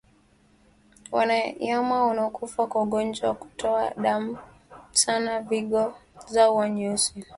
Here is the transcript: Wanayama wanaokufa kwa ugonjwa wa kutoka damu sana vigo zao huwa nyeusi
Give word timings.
Wanayama 1.11 2.05
wanaokufa 2.05 2.67
kwa 2.67 2.81
ugonjwa 2.83 3.29
wa 3.29 3.35
kutoka 3.35 3.93
damu 4.01 4.37
sana 4.91 5.39
vigo 5.41 5.93
zao 6.27 6.51
huwa 6.51 6.69
nyeusi 6.69 7.25